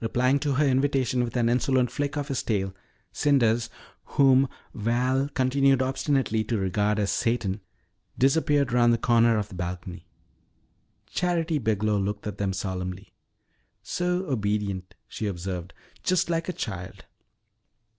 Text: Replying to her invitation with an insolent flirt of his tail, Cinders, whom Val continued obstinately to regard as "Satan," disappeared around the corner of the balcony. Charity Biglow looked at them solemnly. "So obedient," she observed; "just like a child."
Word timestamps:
Replying 0.00 0.38
to 0.38 0.54
her 0.54 0.64
invitation 0.64 1.22
with 1.22 1.36
an 1.36 1.50
insolent 1.50 1.90
flirt 1.90 2.16
of 2.16 2.28
his 2.28 2.42
tail, 2.42 2.74
Cinders, 3.12 3.68
whom 4.16 4.48
Val 4.72 5.28
continued 5.34 5.82
obstinately 5.82 6.42
to 6.44 6.56
regard 6.56 6.98
as 6.98 7.10
"Satan," 7.10 7.60
disappeared 8.16 8.72
around 8.72 8.92
the 8.92 8.96
corner 8.96 9.36
of 9.36 9.50
the 9.50 9.54
balcony. 9.54 10.06
Charity 11.04 11.58
Biglow 11.58 11.98
looked 11.98 12.26
at 12.26 12.38
them 12.38 12.54
solemnly. 12.54 13.12
"So 13.82 14.24
obedient," 14.30 14.94
she 15.06 15.26
observed; 15.26 15.74
"just 16.02 16.30
like 16.30 16.48
a 16.48 16.54
child." 16.54 17.04